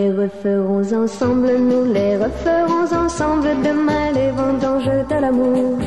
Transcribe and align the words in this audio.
les 0.00 0.10
referons 0.10 0.92
ensemble, 0.92 1.50
nous 1.58 1.84
les 1.92 2.16
referons 2.16 2.88
ensemble 3.04 3.48
demain 3.62 4.06
les 4.12 4.30
vendanges 4.30 5.06
de 5.10 5.20
l'amour. 5.20 5.78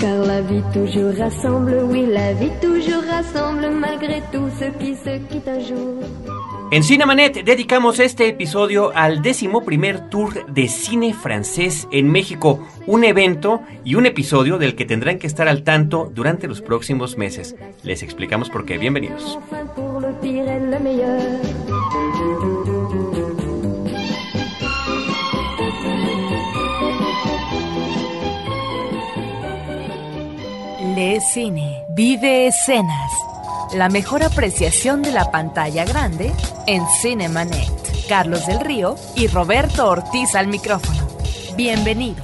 Car 0.00 0.18
la 0.26 0.40
vie 0.40 0.64
toujours 0.72 1.14
rassemble, 1.16 1.76
oui, 1.90 2.06
la 2.06 2.32
vie 2.32 2.50
toujours 2.60 3.04
rassemble, 3.08 3.70
malgré 3.70 4.22
tout 4.32 4.48
ce 4.58 4.66
qui 4.80 4.96
se 4.96 5.18
quitte 5.28 5.48
un 5.48 5.60
jour. 5.60 5.94
En 6.72 6.82
Cinemanet 6.82 7.44
dedicamos 7.44 7.98
este 7.98 8.28
episodio 8.28 8.92
al 8.94 9.22
décimo 9.22 9.62
primer 9.64 10.08
tour 10.08 10.30
de 10.46 10.68
cine 10.68 11.12
francés 11.12 11.88
en 11.90 12.10
México, 12.10 12.60
un 12.86 13.02
evento 13.04 13.60
y 13.84 13.96
un 13.96 14.06
episodio 14.06 14.56
del 14.56 14.76
que 14.76 14.84
tendrán 14.84 15.18
que 15.18 15.26
estar 15.26 15.48
al 15.48 15.62
tanto 15.62 16.10
durante 16.14 16.46
los 16.46 16.60
próximos 16.60 17.16
meses. 17.16 17.56
Les 17.82 18.02
explicamos 18.02 18.50
por 18.50 18.64
qué. 18.64 18.78
Bienvenidos. 18.78 19.38
Le 31.00 31.18
Cine. 31.18 31.86
Vive 31.88 32.46
escenas. 32.46 33.10
La 33.72 33.88
mejor 33.88 34.22
apreciación 34.22 35.00
de 35.00 35.12
la 35.12 35.30
pantalla 35.30 35.86
grande 35.86 36.30
en 36.66 36.82
Cinemanet. 37.00 38.06
Carlos 38.06 38.46
del 38.46 38.60
Río 38.60 38.96
y 39.16 39.26
Roberto 39.26 39.88
Ortiz 39.88 40.34
al 40.34 40.48
micrófono. 40.48 41.08
Bienvenidos. 41.56 42.22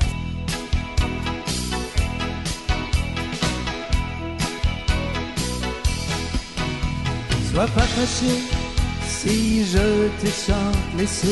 Sois 7.50 7.70
si 9.08 9.64
te 10.20 10.30
chante 10.30 10.96
de 10.96 10.98
mes 10.98 11.22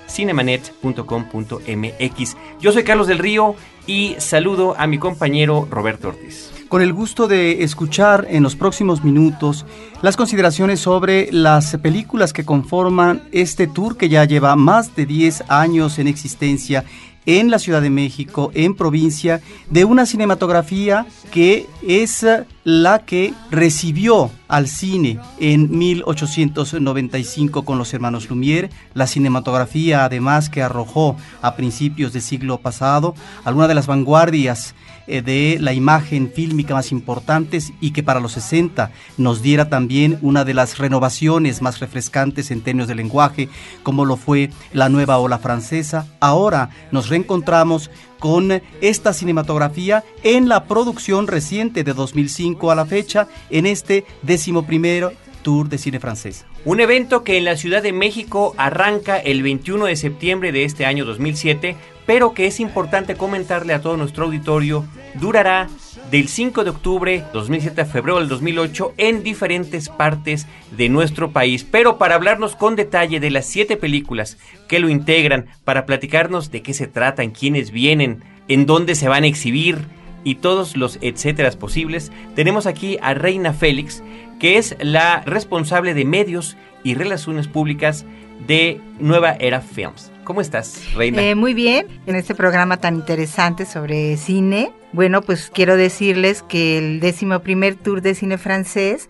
cinemanet.com.mx. 0.08 2.38
Yo 2.60 2.72
soy 2.72 2.84
Carlos 2.84 3.08
del 3.08 3.20
Río 3.20 3.56
y 3.88 4.16
saludo 4.20 4.76
a 4.78 4.88
mi 4.88 4.98
compañero 4.98 5.68
Roberto 5.70 6.10
Ortiz. 6.10 6.52
con 6.70 6.82
el 6.82 6.94
gusto 6.94 7.28
de 7.28 7.64
escuchar 7.64 8.28
en 8.30 8.44
los 8.44 8.56
próximos 8.56 9.04
minutos 9.04 9.66
las 10.02 10.18
consideraciones 10.18 10.80
sobre 10.80 11.32
las 11.32 11.78
películas 11.78 12.34
que 12.34 12.44
conforman 12.44 13.24
este 13.32 13.68
tour 13.68 13.98
que 13.98 14.10
ya 14.10 14.26
lleva 14.26 14.56
más 14.56 14.96
de 14.96 15.06
10 15.06 15.44
años 15.48 16.00
en 16.00 16.08
existencia 16.08 16.84
en 17.26 17.50
la 17.50 17.60
Ciudad 17.60 17.82
de 17.82 17.90
México, 17.90 18.52
en 18.54 18.76
provincia, 18.76 19.42
de 19.70 19.86
una 19.86 20.06
cinematografía 20.06 21.06
que 21.32 21.68
es 21.88 22.26
la 22.64 23.06
que 23.06 23.34
recibió 23.52 24.32
al 24.48 24.68
cine 24.68 25.20
en 25.40 25.78
1895 25.78 27.64
con 27.64 27.78
los 27.78 27.94
hermanos 27.94 28.30
Lumière, 28.30 28.70
la 28.94 29.08
cinematografía 29.08 30.06
además 30.06 30.50
que 30.50 30.62
arrojó 30.62 31.16
a 31.42 31.56
principios 31.56 32.14
del 32.14 32.22
siglo 32.22 32.60
pasado 32.60 33.16
alguna 33.44 33.68
de 33.68 33.76
las 33.76 33.88
vanguardias 33.88 34.74
eh, 34.74 34.95
de 35.08 35.58
la 35.60 35.74
imagen 35.74 36.32
fílmica 36.32 36.74
más 36.74 36.92
importantes 36.92 37.74
y 37.82 37.92
que 37.92 38.04
para 38.04 38.20
los 38.20 38.34
60 38.34 38.92
nos 39.18 39.42
diera 39.42 39.70
también 39.70 40.18
una 40.22 40.46
de 40.46 40.54
las 40.54 40.78
renovaciones 40.78 41.62
más 41.62 41.80
refrescantes 41.80 42.52
en 42.52 42.62
términos 42.62 42.88
de 42.88 42.96
lenguaje, 42.96 43.50
como 43.84 44.06
lo 44.06 44.18
fue 44.18 44.50
la 44.74 44.90
nueva 44.90 45.18
ola 45.18 45.40
francesa. 45.40 46.08
Ahora 46.20 46.70
nos 46.92 47.10
reencontramos 47.10 47.92
con 48.20 48.62
esta 48.82 49.14
cinematografía 49.14 50.04
en 50.24 50.50
la 50.50 50.66
producción 50.66 51.28
reciente 51.28 51.84
de 51.84 51.94
2005 51.94 52.72
a 52.72 52.76
la 52.76 52.86
fecha, 52.86 53.28
en 53.50 53.66
este 53.66 54.06
décimo 54.24 54.66
primero 54.66 55.12
Tour 55.44 55.70
de 55.70 55.78
Cine 55.78 56.00
Francés. 56.00 56.44
Un 56.66 56.80
evento 56.80 57.24
que 57.24 57.38
en 57.38 57.46
la 57.46 57.56
Ciudad 57.56 57.84
de 57.84 57.94
México 57.94 58.56
arranca 58.58 59.20
el 59.20 59.44
21 59.44 59.86
de 59.86 59.96
septiembre 59.96 60.52
de 60.52 60.64
este 60.64 60.88
año 60.88 61.06
2007, 61.06 61.76
pero 62.06 62.34
que 62.34 62.48
es 62.48 62.60
importante 62.60 63.16
comentarle 63.16 63.74
a 63.74 63.82
todo 63.82 63.98
nuestro 63.98 64.26
auditorio, 64.26 64.86
durará 65.16 65.68
del 66.12 66.28
5 66.28 66.64
de 66.64 66.70
octubre 66.70 67.24
2007 67.34 67.82
a 67.82 67.86
febrero 67.86 68.20
del 68.20 68.28
2008 68.28 68.94
en 68.98 69.24
diferentes 69.24 69.90
partes 69.90 70.48
de 70.78 70.90
nuestro 70.90 71.32
país. 71.32 71.64
Pero 71.64 71.98
para 71.98 72.16
hablarnos 72.16 72.56
con 72.56 72.76
detalle 72.76 73.20
de 73.20 73.32
las 73.32 73.46
siete 73.46 73.78
películas 73.78 74.38
que 74.68 74.80
lo 74.80 74.90
integran, 74.90 75.48
para 75.64 75.86
platicarnos 75.86 76.52
de 76.52 76.62
qué 76.62 76.74
se 76.74 76.88
tratan, 76.88 77.32
quiénes 77.32 77.72
vienen, 77.72 78.24
en 78.48 78.66
dónde 78.66 78.96
se 78.96 79.08
van 79.08 79.24
a 79.24 79.28
exhibir 79.28 79.86
y 80.24 80.36
todos 80.36 80.76
los 80.76 80.98
etcéteras 81.02 81.56
posibles, 81.56 82.12
tenemos 82.36 82.66
aquí 82.66 82.98
a 83.02 83.14
Reina 83.14 83.54
Félix, 83.54 84.04
que 84.40 84.58
es 84.58 84.76
la 84.80 85.22
responsable 85.22 85.94
de 85.94 86.06
medios 86.06 86.58
y 86.84 86.96
relaciones 86.96 87.48
públicas 87.48 88.06
de 88.48 88.80
Nueva 89.00 89.36
Era 89.40 89.62
Films. 89.62 90.12
¿Cómo 90.26 90.42
estás, 90.42 90.82
Reina? 90.96 91.22
Eh, 91.22 91.36
muy 91.36 91.54
bien, 91.54 91.88
en 92.08 92.16
este 92.16 92.34
programa 92.34 92.78
tan 92.78 92.96
interesante 92.96 93.66
sobre 93.66 94.18
cine. 94.18 94.72
Bueno, 94.92 95.22
pues 95.22 95.52
quiero 95.54 95.78
decirles 95.78 96.42
que 96.42 96.80
el 96.80 97.00
décimo 97.00 97.40
primer 97.42 97.76
tour 97.76 98.02
de 98.02 98.16
cine 98.16 98.40
francés 98.40 99.08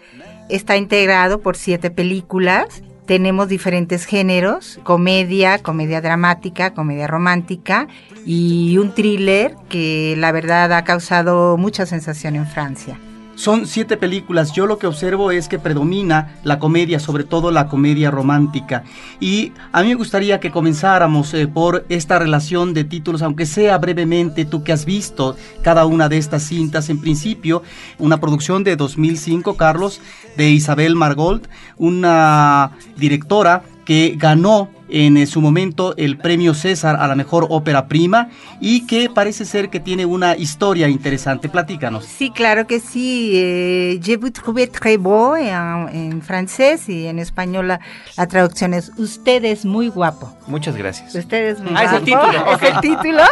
está 0.50 0.76
integrado 0.76 1.40
por 1.40 1.56
siete 1.56 1.90
películas. 1.90 2.84
Tenemos 3.06 3.48
diferentes 3.48 4.06
géneros, 4.06 4.80
comedia, 4.84 5.60
comedia 5.60 6.02
dramática, 6.02 6.74
comedia 6.74 7.08
romántica 7.08 7.88
y 8.26 8.78
un 8.78 8.94
thriller 8.94 9.56
que 9.70 10.16
la 10.18 10.34
verdad 10.34 10.74
ha 10.74 10.84
causado 10.84 11.56
mucha 11.56 11.86
sensación 11.86 12.36
en 12.36 12.46
Francia. 12.46 13.00
Son 13.36 13.68
siete 13.68 13.98
películas. 13.98 14.54
Yo 14.54 14.66
lo 14.66 14.80
que 14.80 14.88
observo 14.88 15.32
es 15.32 15.48
que 15.48 15.60
predomina 15.60 16.36
la 16.44 16.58
comedia, 16.58 17.00
sobre 17.00 17.26
todo 17.26 17.52
la 17.52 17.68
comedia 17.68 18.10
romántica. 18.10 18.84
Y 19.20 19.52
a 19.72 19.82
mí 19.82 19.90
me 19.90 19.96
gustaría 19.96 20.40
que 20.40 20.52
comenzáramos 20.52 21.34
eh, 21.34 21.48
por 21.48 21.86
esta 21.90 22.18
relación 22.18 22.74
de 22.74 22.86
títulos, 22.86 23.22
aunque 23.22 23.46
sea 23.46 23.78
brevemente, 23.78 24.46
tú 24.46 24.64
que 24.64 24.72
has 24.72 24.86
visto 24.86 25.36
cada 25.62 25.86
una 25.86 26.10
de 26.10 26.18
estas 26.18 26.44
cintas. 26.44 26.90
En 26.90 27.02
principio, 27.02 27.62
una 28.00 28.20
producción 28.20 28.64
de 28.64 28.76
2005, 28.76 29.58
Carlos, 29.58 30.02
de 30.38 30.50
Isabel 30.50 30.96
Margold, 30.96 31.48
una 31.78 32.72
directora 32.96 33.64
que 33.86 34.16
ganó 34.18 34.70
en 34.98 35.18
eh, 35.18 35.26
su 35.26 35.42
momento 35.42 35.94
el 35.98 36.18
premio 36.18 36.54
César 36.54 36.96
a 36.98 37.06
la 37.08 37.16
mejor 37.16 37.48
ópera 37.50 37.88
prima 37.88 38.30
y 38.62 38.88
que 38.88 39.10
parece 39.10 39.44
ser 39.44 39.70
que 39.70 39.82
tiene 39.82 40.06
una 40.06 40.38
historia 40.38 40.88
interesante. 40.88 41.50
Platícanos. 41.50 42.06
Sí, 42.06 42.32
claro 42.32 42.66
que 42.66 42.80
sí. 42.80 43.32
Eh, 43.34 44.00
Je 44.02 44.16
vous 44.18 44.32
trouve 44.32 44.68
très 44.68 44.98
beau 44.98 45.36
en, 45.36 45.90
en 45.94 46.22
francés 46.22 46.88
y 46.88 47.08
en 47.08 47.20
español 47.20 47.68
la, 47.68 47.80
la 48.18 48.28
traducción 48.28 48.74
es 48.74 48.92
Usted 48.98 49.44
es 49.44 49.66
muy 49.66 49.90
guapo. 49.90 50.34
Muchas 50.48 50.78
gracias. 50.78 51.14
Usted 51.14 51.50
es 51.50 51.60
muy 51.60 51.74
Ah, 51.76 51.84
es 51.84 51.92
el 51.94 52.06
guapo. 52.10 52.30
título, 52.32 52.52
Es 52.62 52.64
el 52.74 52.80
título. 52.80 53.24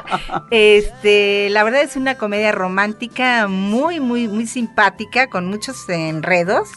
Este, 0.52 1.50
la 1.50 1.64
verdad 1.64 1.82
es 1.84 1.96
una 1.96 2.16
comedia 2.16 2.52
romántica 2.52 3.48
muy, 3.48 4.00
muy, 4.00 4.28
muy 4.28 4.48
simpática, 4.48 5.28
con 5.28 5.48
muchos 5.48 5.88
enredos. 5.88 6.68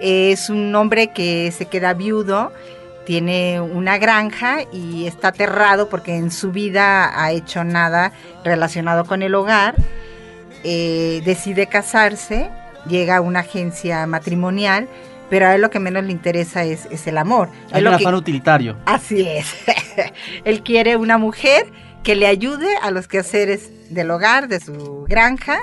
Es 0.00 0.48
un 0.48 0.74
hombre 0.74 1.12
que 1.12 1.52
se 1.56 1.66
queda 1.66 1.92
viudo, 1.94 2.52
tiene 3.06 3.60
una 3.60 3.98
granja 3.98 4.58
y 4.72 5.06
está 5.06 5.28
aterrado 5.28 5.88
porque 5.88 6.14
en 6.16 6.30
su 6.30 6.52
vida 6.52 7.20
ha 7.20 7.32
hecho 7.32 7.64
nada 7.64 8.12
relacionado 8.44 9.04
con 9.04 9.22
el 9.22 9.34
hogar. 9.34 9.74
Eh, 10.64 11.22
decide 11.24 11.66
casarse, 11.66 12.48
llega 12.86 13.16
a 13.16 13.20
una 13.20 13.40
agencia 13.40 14.06
matrimonial, 14.06 14.88
pero 15.28 15.46
a 15.46 15.54
él 15.54 15.62
lo 15.62 15.70
que 15.70 15.80
menos 15.80 16.04
le 16.04 16.12
interesa 16.12 16.62
es, 16.64 16.86
es 16.90 17.06
el 17.06 17.18
amor. 17.18 17.48
Hay 17.72 17.80
Él 17.80 17.88
un 17.88 17.96
que- 17.96 18.04
afán 18.04 18.14
utilitario. 18.14 18.76
Así 18.86 19.26
es. 19.26 19.46
Él 20.44 20.62
quiere 20.62 20.96
una 20.96 21.18
mujer 21.18 21.66
que 22.04 22.14
le 22.14 22.26
ayude 22.26 22.68
a 22.82 22.90
los 22.90 23.08
quehaceres 23.08 23.70
del 23.90 24.10
hogar, 24.10 24.48
de 24.48 24.60
su 24.60 25.04
granja, 25.08 25.60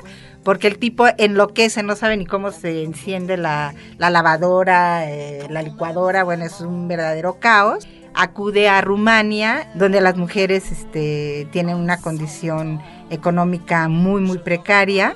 porque 0.49 0.65
el 0.65 0.79
tipo 0.79 1.05
enloquece, 1.19 1.83
no 1.83 1.95
sabe 1.95 2.17
ni 2.17 2.25
cómo 2.25 2.51
se 2.51 2.81
enciende 2.81 3.37
la, 3.37 3.75
la 3.99 4.09
lavadora, 4.09 5.07
eh, 5.07 5.45
la 5.47 5.61
licuadora, 5.61 6.23
bueno, 6.23 6.43
es 6.43 6.59
un 6.59 6.87
verdadero 6.87 7.37
caos. 7.39 7.87
acude 8.15 8.67
a 8.67 8.81
Rumania, 8.81 9.69
donde 9.75 10.01
las 10.01 10.17
mujeres 10.17 10.71
este, 10.71 11.47
tienen 11.51 11.75
una 11.75 12.01
condición 12.01 12.81
económica 13.11 13.87
muy, 13.89 14.21
muy 14.21 14.39
precaria 14.39 15.15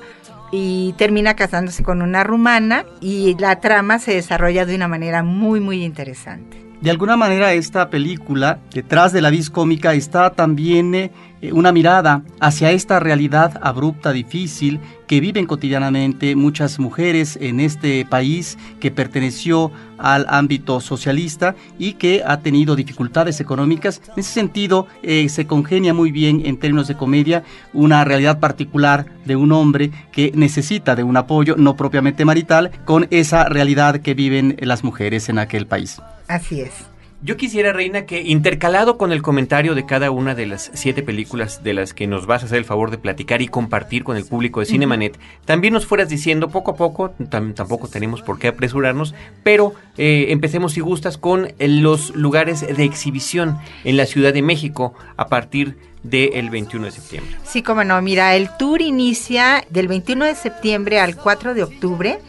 y 0.52 0.94
termina 1.00 1.36
casándose 1.36 1.84
con 1.84 2.04
una 2.04 2.24
rumana 2.24 2.86
y 3.02 3.36
la 3.40 3.60
trama 3.60 3.98
se 3.98 4.14
desarrolla 4.14 4.68
de 4.68 4.76
una 4.76 4.88
manera 4.88 5.24
muy, 5.24 5.60
muy 5.60 5.84
interesante. 5.84 6.64
De 6.84 6.92
alguna 6.92 7.18
manera 7.18 7.54
esta 7.54 7.90
película, 7.90 8.60
detrás 8.72 9.14
de 9.14 9.22
la 9.22 9.32
vis 9.32 9.50
cómica, 9.50 9.96
está 9.96 10.30
también 10.30 10.94
eh, 10.94 11.12
una 11.52 11.72
mirada 11.72 12.24
hacia 12.40 12.72
esta 12.72 13.00
realidad 13.00 13.60
abrupta, 13.62 14.14
difícil, 14.14 14.80
que 15.08 15.20
viven 15.20 15.46
cotidianamente 15.46 16.36
muchas 16.36 16.80
mujeres 16.80 17.38
en 17.42 17.60
este 17.60 18.06
país 18.06 18.58
que 18.80 18.92
perteneció 18.92 19.72
al 19.98 20.26
ámbito 20.30 20.80
socialista 20.80 21.56
y 21.78 21.94
que 21.94 22.24
ha 22.26 22.40
tenido 22.40 22.76
dificultades 22.76 23.40
económicas. 23.42 24.02
En 24.08 24.20
ese 24.20 24.32
sentido, 24.32 24.88
eh, 25.02 25.28
se 25.30 25.46
congenia 25.46 25.94
muy 25.94 26.12
bien 26.12 26.44
en 26.46 26.58
términos 26.58 26.88
de 26.88 26.96
comedia 26.96 27.44
una 27.74 28.04
realidad 28.04 28.40
particular 28.40 29.06
de 29.26 29.36
un 29.36 29.52
hombre 29.52 29.92
que 30.12 30.32
necesita 30.36 30.96
de 30.96 31.04
un 31.04 31.18
apoyo 31.18 31.56
no 31.58 31.76
propiamente 31.76 32.26
marital 32.26 32.72
con 32.86 33.08
esa 33.12 33.50
realidad 33.50 34.02
que 34.02 34.14
viven 34.14 34.58
las 34.62 34.84
mujeres 34.84 35.30
en 35.30 35.40
aquel 35.40 35.68
país. 35.68 36.02
Así 36.28 36.62
es. 36.62 36.93
Yo 37.26 37.38
quisiera, 37.38 37.72
Reina, 37.72 38.06
que 38.06 38.22
intercalado 38.22 38.98
con 38.98 39.14
el 39.14 39.22
comentario 39.22 39.76
de 39.76 39.86
cada 39.86 40.12
una 40.12 40.36
de 40.36 40.46
las 40.46 40.70
siete 40.74 41.04
películas 41.04 41.64
de 41.64 41.74
las 41.74 41.94
que 41.94 42.06
nos 42.06 42.26
vas 42.26 42.44
a 42.44 42.48
hacer 42.48 42.58
el 42.58 42.66
favor 42.66 42.92
de 42.92 42.98
platicar 42.98 43.42
y 43.42 43.48
compartir 43.48 44.04
con 44.04 44.18
el 44.18 44.26
público 44.26 44.60
de 44.60 44.66
Cinemanet, 44.66 45.18
también 45.46 45.74
nos 45.74 45.86
fueras 45.86 46.10
diciendo 46.10 46.50
poco 46.50 46.72
a 46.72 46.76
poco, 46.76 47.12
tampoco 47.30 47.88
tenemos 47.88 48.22
por 48.22 48.40
qué 48.40 48.50
apresurarnos, 48.50 49.16
pero 49.42 49.74
eh, 49.98 50.26
empecemos 50.32 50.74
si 50.74 50.82
gustas 50.82 51.18
con 51.18 51.48
los 51.60 52.14
lugares 52.14 52.60
de 52.60 52.84
exhibición 52.84 53.58
en 53.86 53.96
la 53.96 54.06
Ciudad 54.06 54.34
de 54.34 54.42
México 54.42 54.94
a 55.16 55.28
partir 55.28 55.78
del 56.04 56.50
21 56.50 56.88
de 56.88 56.92
septiembre. 56.92 57.38
Sí, 57.46 57.62
como 57.62 57.86
no, 57.86 58.02
mira, 58.02 58.36
el 58.36 58.50
tour 58.58 58.82
inicia 58.82 59.64
del 59.70 59.88
21 59.88 60.26
de 60.26 60.36
septiembre 60.36 61.00
al 61.00 61.16
4 61.16 61.54
de 61.54 61.64
octubre 61.64 62.20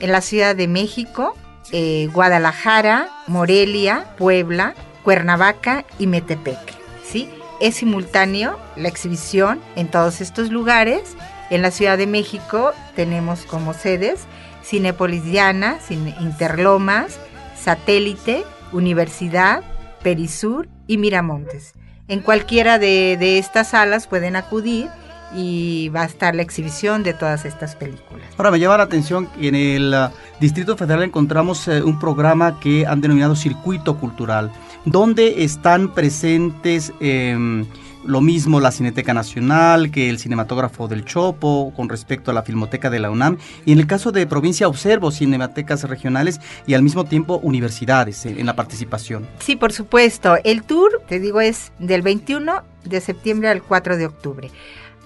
en 0.00 0.10
la 0.10 0.22
Ciudad 0.22 0.56
de 0.56 0.68
México 0.68 1.34
eh, 1.72 2.08
Guadalajara, 2.12 3.08
Morelia, 3.26 4.14
Puebla, 4.16 4.74
Cuernavaca 5.02 5.84
y 5.98 6.06
Metepec. 6.06 6.58
¿sí? 7.04 7.28
Es 7.60 7.76
simultáneo 7.76 8.58
la 8.76 8.88
exhibición 8.88 9.60
en 9.76 9.88
todos 9.88 10.20
estos 10.20 10.50
lugares. 10.50 11.16
En 11.50 11.62
la 11.62 11.70
Ciudad 11.70 11.98
de 11.98 12.06
México 12.06 12.72
tenemos 12.94 13.42
como 13.42 13.74
sedes 13.74 14.26
Cinepolis 14.64 15.24
Diana, 15.24 15.78
Interlomas, 16.20 17.18
Satélite, 17.58 18.44
Universidad, 18.72 19.62
Perisur 20.02 20.68
y 20.86 20.98
Miramontes. 20.98 21.72
En 22.06 22.20
cualquiera 22.20 22.78
de 22.78 23.38
estas 23.38 23.70
salas 23.70 24.06
pueden 24.06 24.36
acudir 24.36 24.88
y 25.34 25.88
va 25.90 26.02
a 26.02 26.06
estar 26.06 26.34
la 26.34 26.42
exhibición 26.42 27.02
de 27.02 27.14
todas 27.14 27.44
estas 27.44 27.76
películas. 27.76 28.26
Ahora 28.36 28.50
me 28.50 28.58
llama 28.58 28.78
la 28.78 28.84
atención 28.84 29.26
que 29.26 29.48
en 29.48 29.54
el 29.54 29.94
uh, 29.94 30.14
Distrito 30.40 30.76
Federal 30.76 31.02
encontramos 31.02 31.68
eh, 31.68 31.82
un 31.82 31.98
programa 31.98 32.58
que 32.60 32.86
han 32.86 33.00
denominado 33.00 33.36
Circuito 33.36 33.98
Cultural, 33.98 34.50
donde 34.84 35.44
están 35.44 35.92
presentes 35.92 36.92
em, 37.00 37.66
lo 38.04 38.20
mismo 38.20 38.60
la 38.60 38.70
Cineteca 38.70 39.12
Nacional 39.12 39.90
que 39.90 40.08
el 40.08 40.18
Cinematógrafo 40.18 40.88
del 40.88 41.04
Chopo 41.04 41.72
con 41.76 41.88
respecto 41.88 42.30
a 42.30 42.34
la 42.34 42.42
Filmoteca 42.42 42.88
de 42.88 43.00
la 43.00 43.10
UNAM. 43.10 43.38
Y 43.66 43.72
en 43.72 43.80
el 43.80 43.86
caso 43.86 44.12
de 44.12 44.26
provincia 44.26 44.68
observo 44.68 45.10
cinematecas 45.10 45.84
regionales 45.84 46.40
y 46.66 46.74
al 46.74 46.82
mismo 46.82 47.04
tiempo 47.04 47.38
universidades 47.42 48.24
en 48.24 48.46
la 48.46 48.56
participación. 48.56 49.26
Sí, 49.40 49.56
por 49.56 49.72
supuesto. 49.72 50.36
El 50.44 50.62
tour, 50.62 51.02
te 51.08 51.20
digo, 51.20 51.40
es 51.40 51.72
del 51.78 52.02
21 52.02 52.62
de 52.84 53.00
septiembre 53.00 53.48
al 53.48 53.62
4 53.62 53.96
de 53.96 54.06
octubre 54.06 54.50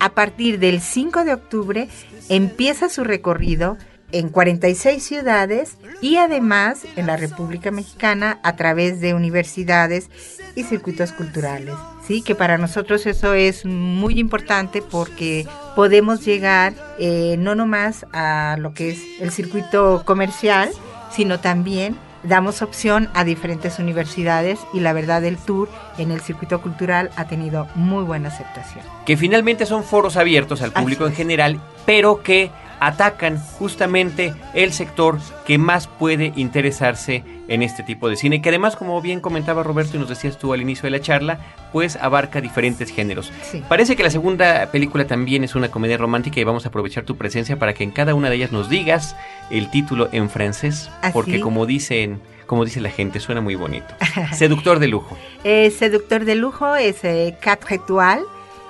a 0.02 0.14
partir 0.14 0.58
del 0.58 0.80
5 0.80 1.22
de 1.22 1.32
octubre 1.32 1.88
empieza 2.28 2.88
su 2.88 3.04
recorrido 3.04 3.78
en 4.10 4.30
46 4.30 5.00
ciudades 5.00 5.78
y 6.00 6.16
además 6.16 6.82
en 6.96 7.06
la 7.06 7.16
República 7.16 7.70
Mexicana 7.70 8.40
a 8.42 8.56
través 8.56 9.00
de 9.00 9.14
universidades 9.14 10.10
y 10.56 10.64
circuitos 10.64 11.12
culturales. 11.12 11.76
Sí, 12.04 12.20
que 12.20 12.34
para 12.34 12.58
nosotros 12.58 13.06
eso 13.06 13.34
es 13.34 13.64
muy 13.64 14.18
importante 14.18 14.82
porque 14.82 15.46
podemos 15.76 16.24
llegar 16.24 16.74
eh, 16.98 17.36
no 17.38 17.54
nomás 17.54 18.04
a 18.12 18.56
lo 18.58 18.74
que 18.74 18.90
es 18.90 19.00
el 19.20 19.30
circuito 19.30 20.02
comercial, 20.04 20.68
sino 21.12 21.38
también 21.38 21.96
damos 22.22 22.62
opción 22.62 23.08
a 23.14 23.24
diferentes 23.24 23.78
universidades 23.78 24.60
y 24.72 24.80
la 24.80 24.92
verdad 24.92 25.24
el 25.24 25.36
tour 25.36 25.68
en 25.98 26.10
el 26.10 26.20
circuito 26.20 26.60
cultural 26.60 27.10
ha 27.16 27.26
tenido 27.26 27.66
muy 27.74 28.04
buena 28.04 28.28
aceptación. 28.28 28.84
Que 29.04 29.16
finalmente 29.16 29.66
son 29.66 29.84
foros 29.84 30.16
abiertos 30.16 30.62
al 30.62 30.72
público 30.72 31.06
en 31.06 31.14
general, 31.14 31.60
pero 31.86 32.22
que 32.22 32.50
atacan 32.86 33.38
justamente 33.38 34.34
el 34.54 34.72
sector 34.72 35.18
que 35.46 35.56
más 35.56 35.86
puede 35.86 36.32
interesarse 36.34 37.22
en 37.46 37.62
este 37.62 37.84
tipo 37.84 38.08
de 38.08 38.16
cine, 38.16 38.42
que 38.42 38.48
además, 38.48 38.74
como 38.74 39.00
bien 39.00 39.20
comentaba 39.20 39.62
Roberto 39.62 39.96
y 39.96 40.00
nos 40.00 40.08
decías 40.08 40.36
tú 40.36 40.52
al 40.52 40.60
inicio 40.60 40.84
de 40.84 40.90
la 40.90 41.00
charla, 41.00 41.38
pues 41.72 41.94
abarca 41.94 42.40
diferentes 42.40 42.90
géneros. 42.90 43.30
Parece 43.68 43.94
que 43.94 44.02
la 44.02 44.10
segunda 44.10 44.66
película 44.72 45.06
también 45.06 45.44
es 45.44 45.54
una 45.54 45.70
comedia 45.70 45.96
romántica 45.96 46.40
y 46.40 46.44
vamos 46.44 46.64
a 46.64 46.70
aprovechar 46.70 47.04
tu 47.04 47.16
presencia 47.16 47.56
para 47.56 47.72
que 47.72 47.84
en 47.84 47.92
cada 47.92 48.14
una 48.14 48.30
de 48.30 48.36
ellas 48.36 48.50
nos 48.50 48.68
digas 48.68 49.14
el 49.50 49.70
título 49.70 50.08
en 50.10 50.28
francés, 50.28 50.90
porque 51.12 51.40
como 51.40 51.66
dicen 51.66 52.20
como 52.46 52.64
dice 52.64 52.80
la 52.82 52.90
gente, 52.90 53.18
suena 53.18 53.40
muy 53.40 53.54
bonito. 53.54 53.94
Seductor 54.34 54.78
de 54.78 54.88
lujo. 54.88 55.16
Eh, 55.42 55.70
seductor 55.70 56.26
de 56.26 56.34
lujo 56.34 56.74
es 56.76 57.02
eh, 57.02 57.34
Quatre 57.42 57.76
Étoiles, 57.76 58.24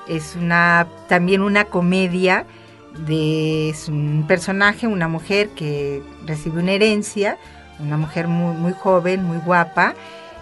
es 0.06 0.37
una 0.37 0.87
también 1.08 1.43
una 1.43 1.65
comedia 1.65 2.47
de 2.99 3.75
un 3.89 4.25
personaje, 4.27 4.87
una 4.87 5.09
mujer 5.09 5.49
que 5.50 6.03
recibe 6.27 6.61
una 6.61 6.73
herencia, 6.73 7.39
una 7.79 7.97
mujer 7.97 8.29
muy, 8.29 8.56
muy 8.56 8.73
joven, 8.73 9.25
muy 9.25 9.39
guapa, 9.39 9.94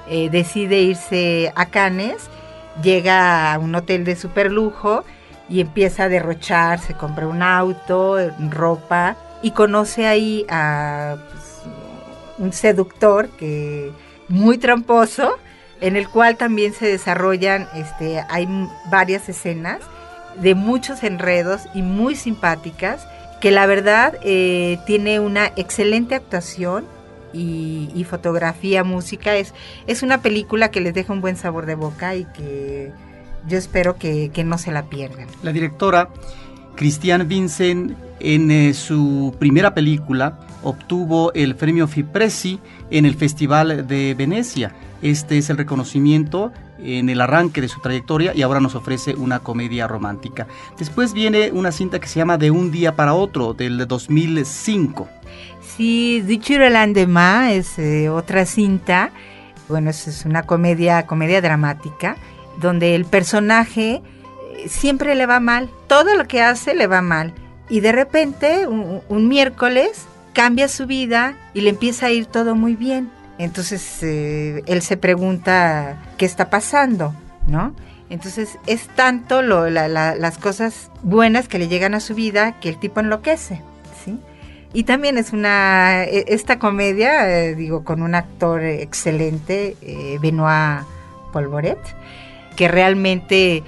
eh, 0.09 0.29
decide 0.31 0.81
irse 0.81 1.53
a 1.55 1.67
Cannes, 1.67 2.29
llega 2.83 3.53
a 3.53 3.59
un 3.59 3.75
hotel 3.75 4.05
de 4.05 4.17
super 4.17 4.51
lujo 4.51 5.05
y 5.49 5.61
empieza 5.61 6.05
a 6.05 6.09
derrochar, 6.09 6.81
se 6.81 6.95
compra 6.95 7.27
un 7.27 7.43
auto, 7.43 8.17
ropa 8.51 9.17
y 9.43 9.53
conoce 9.53 10.07
ahí 10.07 10.47
a 10.49 11.17
pues, 11.31 11.63
un 12.39 12.53
seductor 12.53 13.29
que 13.31 13.91
muy 14.29 14.59
tramposo, 14.59 15.37
en 15.81 15.97
el 15.97 16.09
cual 16.09 16.37
también 16.37 16.75
se 16.75 16.87
desarrollan, 16.87 17.69
este, 17.75 18.25
hay 18.29 18.47
varias 18.91 19.29
escenas 19.29 19.81
de 20.37 20.55
muchos 20.55 21.03
enredos 21.03 21.63
y 21.75 21.83
muy 21.83 22.15
simpáticas, 22.15 23.07
que 23.41 23.51
la 23.51 23.67
verdad 23.67 24.15
eh, 24.23 24.79
tiene 24.87 25.21
una 25.21 25.47
excelente 25.57 26.15
actuación 26.15 26.85
y, 27.33 28.05
fotografía, 28.09 28.83
música. 28.85 29.37
Es, 29.37 29.55
es 29.87 30.03
una 30.03 30.21
película 30.21 30.71
que 30.71 30.81
les 30.81 30.95
deja 30.95 31.13
un 31.13 31.21
buen 31.21 31.37
sabor 31.37 31.67
de 31.67 31.75
boca 31.75 32.17
y 32.17 32.25
que 32.25 32.91
yo 33.47 33.59
espero 33.59 33.97
que, 33.97 34.31
no 34.45 34.59
se 34.59 34.73
la 34.73 34.85
pierdan. 34.85 35.27
La 35.43 35.53
directora 35.53 36.09
Christiane 36.77 37.25
Vincent 37.25 37.97
en 38.21 38.51
eh, 38.51 38.75
su 38.75 39.35
primera 39.39 39.75
película 39.75 40.41
obtuvo 40.63 41.33
el 41.33 41.57
premio 41.57 41.89
Fipresi 41.89 42.59
en 42.91 43.07
el 43.07 43.15
Festival 43.15 43.87
de 43.87 44.15
Venecia. 44.15 44.73
Este 45.03 45.39
es 45.39 45.49
el 45.49 45.57
reconocimiento 45.57 46.53
en 46.79 47.09
el 47.09 47.21
arranque 47.21 47.61
de 47.61 47.69
su 47.69 47.81
trayectoria 47.81 48.35
y 48.35 48.43
ahora 48.43 48.61
nos 48.61 48.75
ofrece 48.75 49.15
una 49.15 49.41
comedia 49.41 49.87
romántica. 49.87 50.47
Después 50.79 51.13
viene 51.13 51.51
una 51.53 51.73
cinta 51.73 52.01
que 52.01 52.09
se 52.09 52.19
llama 52.19 52.39
De 52.39 52.51
un 52.51 52.71
día 52.71 52.97
para 52.97 53.15
otro, 53.15 53.55
del 53.55 53.87
2005. 53.87 55.09
Sí, 55.77 56.23
el 56.27 56.73
lendemain 56.73 57.51
es 57.53 57.79
eh, 57.79 58.11
otra 58.11 58.45
cinta, 58.45 59.11
bueno, 59.69 59.91
es, 59.91 60.25
una 60.27 60.43
comedia, 60.43 61.07
comedia 61.07 61.41
dramática, 61.41 62.17
donde 62.61 62.95
el 62.95 63.07
personaje 63.07 64.03
eh, 64.57 64.69
siempre 64.69 65.15
le 65.15 65.25
va 65.25 65.41
mal, 65.41 65.71
todo 65.87 66.15
lo 66.17 66.27
que 66.27 66.43
hace 66.43 66.75
le 66.75 66.87
va 66.87 67.01
mal. 67.01 67.33
Y 67.71 67.81
de 67.81 67.93
repente, 67.93 68.67
un 68.67 69.29
miércoles, 69.29 70.07
cambia 70.33 70.67
su 70.67 70.87
vida 70.87 71.35
y 71.55 71.61
le 71.61 71.71
empieza 71.71 72.07
a 72.07 72.11
ir 72.11 72.27
todo 72.27 72.57
muy 72.57 72.75
bien 72.75 73.11
entonces 73.41 74.03
eh, 74.03 74.63
él 74.67 74.83
se 74.83 74.99
pregunta 74.99 75.97
qué 76.19 76.27
está 76.27 76.51
pasando, 76.51 77.15
¿no? 77.47 77.75
Entonces 78.11 78.59
es 78.67 78.87
tanto 78.89 79.41
las 79.41 80.39
cosas 80.39 80.91
buenas 81.03 81.49
que 81.49 81.59
le 81.59 81.69
llegan 81.69 81.95
a 81.95 82.01
su 82.01 82.15
vida 82.15 82.61
que 82.61 82.69
el 82.69 82.79
tipo 82.79 83.01
enloquece, 83.01 83.63
¿sí? 84.05 84.19
Y 84.75 84.85
también 84.85 85.17
es 85.17 85.33
una, 85.33 86.05
e, 86.05 86.27
esta 86.29 86.59
comedia, 86.59 87.31
eh, 87.31 87.55
digo, 87.55 87.83
con 87.83 88.03
un 88.03 88.15
actor 88.15 88.63
excelente, 88.63 89.75
eh, 89.81 90.19
Benoit 90.21 90.85
Polvoret, 91.33 91.79
que 92.57 92.69
realmente 92.69 93.63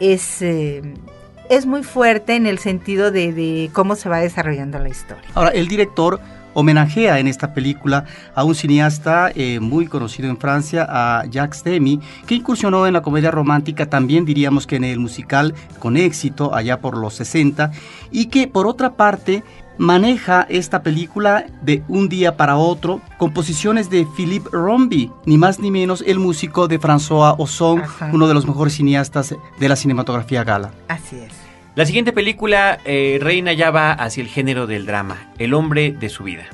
es, 0.00 0.42
es 0.42 1.66
muy 1.66 1.82
fuerte 1.82 2.36
en 2.36 2.46
el 2.46 2.58
sentido 2.58 3.10
de, 3.10 3.32
de 3.32 3.70
cómo 3.72 3.96
se 3.96 4.10
va 4.10 4.18
desarrollando 4.18 4.78
la 4.80 4.90
historia. 4.90 5.24
Ahora, 5.34 5.50
el 5.50 5.66
director 5.66 6.20
homenajea 6.54 7.18
en 7.18 7.28
esta 7.28 7.52
película 7.52 8.04
a 8.34 8.44
un 8.44 8.54
cineasta 8.54 9.30
eh, 9.34 9.60
muy 9.60 9.86
conocido 9.86 10.28
en 10.28 10.38
Francia, 10.38 10.86
a 10.88 11.24
Jacques 11.26 11.62
Demy, 11.64 12.00
que 12.26 12.36
incursionó 12.36 12.86
en 12.86 12.94
la 12.94 13.02
comedia 13.02 13.30
romántica, 13.30 13.86
también 13.86 14.24
diríamos 14.24 14.66
que 14.66 14.76
en 14.76 14.84
el 14.84 14.98
musical 14.98 15.54
con 15.78 15.96
éxito 15.96 16.54
allá 16.54 16.80
por 16.80 16.96
los 16.96 17.14
60, 17.14 17.70
y 18.10 18.26
que 18.26 18.48
por 18.48 18.66
otra 18.66 18.94
parte 18.94 19.42
maneja 19.78 20.46
esta 20.48 20.82
película 20.82 21.46
de 21.62 21.82
un 21.88 22.08
día 22.08 22.36
para 22.36 22.56
otro, 22.56 23.00
composiciones 23.18 23.90
de 23.90 24.06
Philippe 24.16 24.50
Rombi, 24.52 25.10
ni 25.26 25.38
más 25.38 25.58
ni 25.58 25.70
menos 25.70 26.02
el 26.06 26.18
músico 26.18 26.68
de 26.68 26.80
François 26.80 27.34
Ozon, 27.38 27.82
uno 28.12 28.28
de 28.28 28.34
los 28.34 28.46
mejores 28.46 28.74
cineastas 28.74 29.34
de 29.58 29.68
la 29.68 29.76
cinematografía 29.76 30.44
gala. 30.44 30.70
Así 30.88 31.16
es. 31.16 31.43
La 31.76 31.86
siguiente 31.86 32.12
película, 32.12 32.78
eh, 32.84 33.18
Reina, 33.20 33.52
ya 33.52 33.72
va 33.72 33.90
hacia 33.90 34.22
el 34.22 34.28
género 34.28 34.68
del 34.68 34.86
drama, 34.86 35.32
El 35.38 35.54
hombre 35.54 35.90
de 35.90 36.08
su 36.08 36.22
vida. 36.22 36.44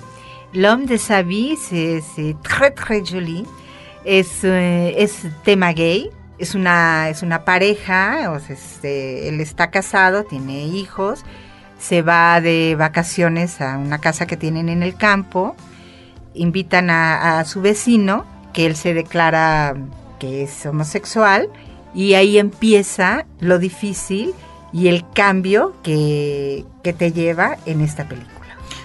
L'homme 0.54 0.86
de 0.86 0.96
sa 0.96 1.22
vie, 1.22 1.56
c'est 1.56 2.34
très 2.42 2.70
très 2.70 3.02
joli. 3.04 3.44
Es, 4.06 4.42
eh, 4.44 4.94
es 4.96 5.26
tema 5.44 5.74
gay, 5.74 6.08
es 6.38 6.54
una, 6.54 7.10
es 7.10 7.22
una 7.22 7.44
pareja, 7.44 8.32
o 8.32 8.36
este, 8.36 9.28
él 9.28 9.42
está 9.42 9.70
casado, 9.70 10.24
tiene 10.24 10.64
hijos, 10.64 11.22
se 11.78 12.00
va 12.00 12.40
de 12.40 12.74
vacaciones 12.78 13.60
a 13.60 13.76
una 13.76 13.98
casa 13.98 14.26
que 14.26 14.38
tienen 14.38 14.70
en 14.70 14.82
el 14.82 14.96
campo, 14.96 15.54
invitan 16.32 16.88
a, 16.88 17.44
su 17.44 17.60
vecino, 17.60 18.24
que 18.54 18.64
él 18.64 18.74
se 18.74 18.94
declara 18.94 19.76
que 20.18 20.44
es 20.44 20.64
homosexual, 20.64 21.50
y 21.94 22.14
ahí 22.14 22.38
empieza 22.38 23.26
lo 23.38 23.58
difícil 23.58 24.32
y 24.72 24.88
el 24.88 25.04
cambio 25.12 25.74
que, 25.82 26.64
que 26.82 26.92
te 26.92 27.12
lleva 27.12 27.56
en 27.66 27.80
esta 27.80 28.08
película. 28.08 28.30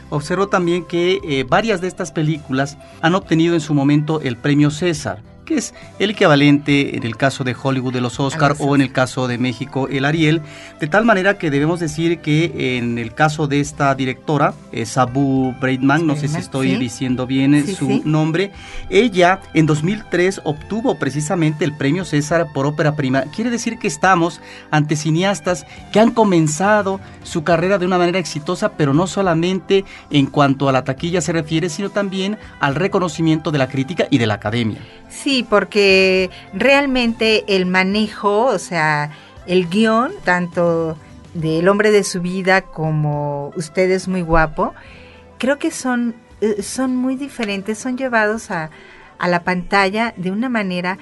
Observo 0.10 0.48
también 0.48 0.86
que 0.86 1.20
eh, 1.24 1.44
varias 1.44 1.82
de 1.82 1.88
estas 1.88 2.12
películas 2.12 2.78
han 3.02 3.16
obtenido 3.16 3.56
en 3.56 3.62
su 3.62 3.74
momento 3.74 4.22
el 4.22 4.38
premio 4.38 4.70
César 4.72 5.22
que 5.46 5.56
es 5.56 5.74
el 6.00 6.10
equivalente 6.10 6.98
en 6.98 7.04
el 7.04 7.16
caso 7.16 7.44
de 7.44 7.56
Hollywood 7.62 7.94
de 7.94 8.02
los 8.02 8.20
Oscar 8.20 8.56
o 8.60 8.76
en 8.76 8.82
el 8.82 8.92
caso 8.92 9.28
de 9.28 9.38
México 9.38 9.88
el 9.88 10.06
Ariel, 10.06 10.42
de 10.80 10.88
tal 10.88 11.06
manera 11.06 11.38
que 11.38 11.50
debemos 11.50 11.80
decir 11.80 12.20
que 12.20 12.78
en 12.78 12.98
el 12.98 13.14
caso 13.14 13.48
de 13.48 13.60
esta 13.60 13.96
directora, 13.96 14.54
eh, 14.72 14.86
Sabu 14.86 15.54
Braidman, 15.60 16.06
no 16.06 16.16
sé 16.16 16.28
si 16.28 16.38
estoy 16.38 16.76
diciendo 16.76 17.28
bien 17.28 17.66
su 17.68 18.02
nombre, 18.04 18.52
ella 18.90 19.40
en 19.54 19.66
2003 19.66 20.42
obtuvo 20.44 20.98
precisamente 20.98 21.64
el 21.64 21.78
premio 21.78 22.06
César 22.06 22.48
por 22.54 22.66
ópera 22.66 22.96
prima. 22.96 23.24
Quiere 23.34 23.50
decir 23.50 23.78
que 23.78 23.88
estamos 23.88 24.42
ante 24.72 24.96
cineastas 24.96 25.66
que 25.92 26.00
han 26.00 26.12
comenzado 26.12 27.00
su 27.24 27.44
carrera 27.44 27.78
de 27.78 27.86
una 27.86 27.98
manera 27.98 28.20
exitosa, 28.20 28.74
pero 28.74 28.94
no 28.94 29.08
solamente 29.08 29.86
en 30.10 30.26
cuanto 30.26 30.68
a 30.68 30.72
la 30.72 30.84
taquilla 30.84 31.22
se 31.22 31.32
refiere, 31.32 31.70
sino 31.70 31.90
también 31.90 32.38
al 32.60 32.76
reconocimiento 32.76 33.52
de 33.52 33.60
la 33.60 33.68
crítica 33.68 34.08
y 34.10 34.18
de 34.18 34.28
la 34.28 34.36
academia. 34.36 34.80
Sí, 35.10 35.35
porque 35.44 36.30
realmente 36.54 37.44
el 37.48 37.66
manejo, 37.66 38.46
o 38.46 38.60
sea, 38.60 39.12
el 39.46 39.70
guion, 39.70 40.12
tanto 40.24 40.98
del 41.34 41.68
hombre 41.68 41.92
de 41.92 42.04
su 42.04 42.22
vida 42.22 42.62
como 42.62 43.52
usted 43.56 43.90
es 43.92 44.08
muy 44.08 44.22
guapo, 44.22 44.74
creo 45.38 45.60
que 45.60 45.72
son, 45.72 46.16
eh, 46.42 46.62
son 46.62 46.96
muy 46.96 47.16
diferentes, 47.16 47.78
son 47.78 47.98
llevados 47.98 48.52
a, 48.52 48.70
a 49.18 49.28
la 49.28 49.44
pantalla 49.44 50.14
de 50.18 50.32
una 50.32 50.50
manera 50.50 50.98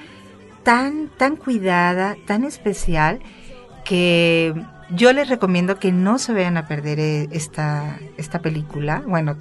tan, 0.62 1.08
tan 1.16 1.36
cuidada, 1.36 2.16
tan 2.26 2.44
especial, 2.44 3.20
que 3.84 4.54
yo 4.90 5.12
les 5.12 5.28
recomiendo 5.28 5.78
que 5.78 5.92
no 5.92 6.18
se 6.18 6.32
vayan 6.32 6.56
a 6.56 6.66
perder 6.66 6.98
eh, 6.98 7.28
esta, 7.30 7.98
esta 8.16 8.40
película. 8.40 9.02
Bueno, 9.06 9.36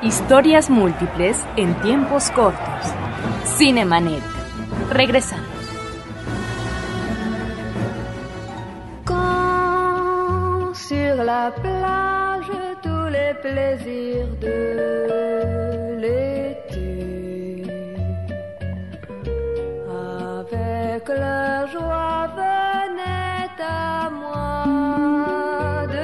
Historias 0.00 0.71
múltiples 0.71 1.38
en 1.56 1.75
tiempos 1.82 2.30
cortos. 2.30 2.87
Cinemanet. 3.59 4.23
Regresamos. 4.90 5.49
Quand 9.04 10.76
sur 10.76 11.16
la 11.25 11.52
plage 11.61 12.91
de 21.07 21.14
leur 21.14 21.66
joie 21.69 22.28
venaient 22.37 23.50
à 23.61 24.11
moi 24.11 25.87
de. 25.87 26.02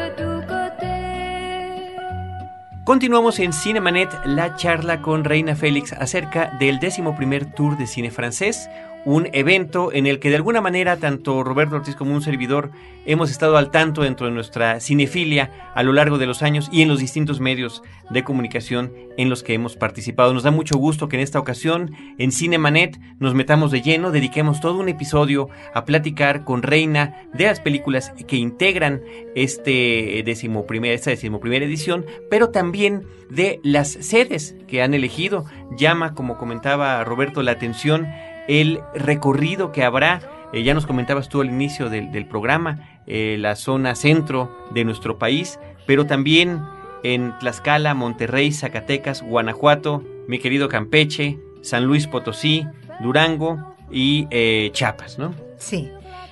Continuamos 2.84 3.38
en 3.38 3.52
Cinemanet 3.52 4.08
la 4.24 4.56
charla 4.56 5.02
con 5.02 5.22
Reina 5.22 5.54
Félix 5.54 5.92
acerca 5.92 6.50
del 6.58 6.78
décimo 6.78 7.14
primer 7.14 7.44
tour 7.44 7.76
de 7.76 7.84
cine 7.84 8.10
francés, 8.10 8.66
un 9.08 9.26
evento 9.32 9.90
en 9.90 10.06
el 10.06 10.18
que 10.18 10.28
de 10.28 10.36
alguna 10.36 10.60
manera 10.60 10.98
tanto 10.98 11.42
Roberto 11.42 11.76
Ortiz 11.76 11.96
como 11.96 12.12
un 12.12 12.20
servidor 12.20 12.72
hemos 13.06 13.30
estado 13.30 13.56
al 13.56 13.70
tanto 13.70 14.02
dentro 14.02 14.26
de 14.26 14.32
nuestra 14.32 14.80
cinefilia 14.80 15.72
a 15.74 15.82
lo 15.82 15.94
largo 15.94 16.18
de 16.18 16.26
los 16.26 16.42
años 16.42 16.68
y 16.70 16.82
en 16.82 16.88
los 16.88 16.98
distintos 16.98 17.40
medios 17.40 17.82
de 18.10 18.22
comunicación 18.22 18.92
en 19.16 19.30
los 19.30 19.42
que 19.42 19.54
hemos 19.54 19.76
participado. 19.76 20.34
Nos 20.34 20.42
da 20.42 20.50
mucho 20.50 20.76
gusto 20.76 21.08
que 21.08 21.16
en 21.16 21.22
esta 21.22 21.38
ocasión 21.38 21.92
en 22.18 22.32
Cinemanet 22.32 23.00
nos 23.18 23.32
metamos 23.32 23.70
de 23.70 23.80
lleno, 23.80 24.10
dediquemos 24.10 24.60
todo 24.60 24.78
un 24.78 24.90
episodio 24.90 25.48
a 25.72 25.86
platicar 25.86 26.44
con 26.44 26.62
Reina 26.62 27.16
de 27.32 27.46
las 27.46 27.60
películas 27.60 28.12
que 28.26 28.36
integran 28.36 29.00
este 29.34 30.22
décimo 30.22 30.66
primer, 30.66 30.92
esta 30.92 31.08
decimoprimera 31.08 31.64
edición, 31.64 32.04
pero 32.28 32.50
también 32.50 33.06
de 33.30 33.58
las 33.62 33.88
sedes 33.88 34.54
que 34.66 34.82
han 34.82 34.92
elegido. 34.92 35.46
Llama, 35.78 36.14
como 36.14 36.36
comentaba 36.36 37.02
Roberto, 37.04 37.42
la 37.42 37.52
atención 37.52 38.06
el 38.48 38.80
recorrido 38.94 39.70
que 39.72 39.84
habrá. 39.84 40.20
eh, 40.52 40.62
ya 40.62 40.74
nos 40.74 40.86
comentabas 40.86 41.28
tú 41.28 41.42
al 41.42 41.48
inicio 41.48 41.90
del, 41.90 42.10
del 42.10 42.26
programa, 42.26 43.00
eh, 43.06 43.36
la 43.38 43.54
zona 43.54 43.94
centro 43.94 44.50
de 44.70 44.84
nuestro 44.84 45.18
país, 45.18 45.60
pero 45.86 46.06
también 46.06 46.62
en 47.02 47.38
Tlaxcala, 47.38 47.94
Monterrey, 47.94 48.50
Zacatecas, 48.52 49.22
Guanajuato, 49.22 50.02
mi 50.26 50.38
querido 50.38 50.68
Campeche, 50.68 51.38
San 51.62 51.84
Luis 51.84 52.06
Potosí, 52.06 52.66
Durango 53.00 53.76
y 53.90 54.26
eh, 54.30 54.70
Chiapas, 54.72 55.18
¿no? 55.18 55.34
Sí. 55.58 55.90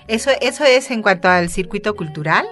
Eso, 0.09 0.31
eso 0.41 0.65
es 0.65 0.91
en 0.93 1.03
cuanto 1.03 1.29
al 1.29 1.49
circuito 1.49 1.97
cultural, 1.97 2.47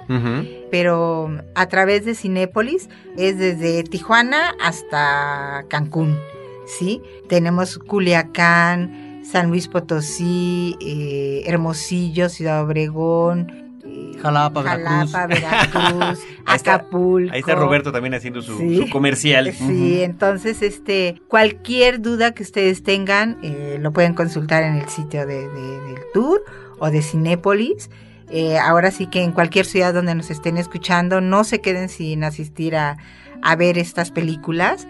pero 0.72 1.30
a 1.54 1.66
través 1.68 2.04
de 2.04 2.16
Cinépolis 2.16 2.88
es 3.16 3.38
desde 3.38 3.84
Tijuana 3.84 4.54
hasta 4.60 5.64
Cancún, 5.68 6.18
¿sí? 6.66 7.00
Tenemos 7.28 7.78
Culiacán, 7.78 9.03
San 9.24 9.48
Luis 9.48 9.68
Potosí, 9.68 10.76
eh, 10.80 11.42
Hermosillo, 11.46 12.28
Ciudad 12.28 12.62
Obregón, 12.62 13.80
eh, 13.86 14.12
Jalapa, 14.22 14.62
Jalapa, 14.62 15.26
Veracruz. 15.26 16.18
Está- 16.54 16.74
Acapulco. 16.74 17.32
Ahí 17.32 17.40
está 17.40 17.54
Roberto 17.54 17.90
también 17.90 18.14
haciendo 18.14 18.42
su, 18.42 18.58
Sí. 18.58 18.76
su 18.78 18.90
comercial. 18.90 19.50
Sí, 19.52 20.02
entonces, 20.02 20.62
este, 20.62 21.20
cualquier 21.28 22.00
duda 22.02 22.32
que 22.32 22.42
ustedes 22.42 22.82
tengan, 22.82 23.38
eh, 23.42 23.78
lo 23.80 23.92
pueden 23.92 24.14
consultar 24.14 24.62
en 24.62 24.76
el 24.76 24.88
sitio 24.88 25.26
de, 25.26 25.48
de- 25.48 25.80
del 25.80 25.96
tour 26.12 26.42
o 26.78 26.90
de 26.90 27.02
Cinépolis. 27.02 27.90
Eh, 28.30 28.58
ahora 28.58 28.90
sí 28.90 29.06
que 29.06 29.22
en 29.22 29.32
cualquier 29.32 29.64
ciudad 29.66 29.92
donde 29.94 30.14
nos 30.14 30.30
estén 30.30 30.56
escuchando, 30.58 31.20
no 31.20 31.44
se 31.44 31.60
queden 31.60 31.88
sin 31.88 32.24
asistir 32.24 32.76
a, 32.76 32.96
a 33.42 33.56
ver 33.56 33.78
estas 33.78 34.10
películas. 34.10 34.86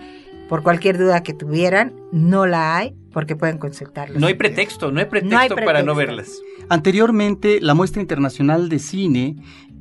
Por 0.48 0.62
cualquier 0.62 0.98
duda 0.98 1.22
que 1.22 1.32
tuvieran, 1.34 1.94
no 2.12 2.46
la 2.46 2.76
hay, 2.76 2.94
porque 3.14 3.36
pueden 3.36 3.56
consultarlos. 3.58 4.20
No 4.20 4.26
hay 4.26 4.34
pretexto, 4.34 4.90
no 4.90 4.98
hay 4.98 5.06
pretexto, 5.06 5.34
No 5.34 5.40
hay 5.60 5.64
para 5.64 5.82
no 5.82 5.94
verlas. 5.94 6.42
Anteriormente, 6.68 7.60
la 7.62 7.72
muestra 7.72 8.02
internacional 8.02 8.68
de 8.68 8.80
cine 8.80 9.36